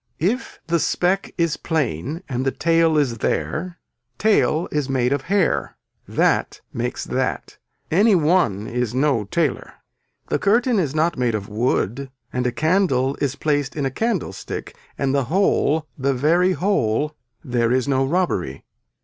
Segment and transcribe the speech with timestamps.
[0.17, 3.77] If the speck is plain and the tail is there
[4.17, 5.77] tail is made of hair.
[6.07, 7.59] That makes that.
[7.91, 9.75] Any one is no tailor.
[10.29, 14.75] The curtain is not made of wood and a candle is placed in a candlestick
[14.97, 18.65] and the whole, the very whole, there is no robbery.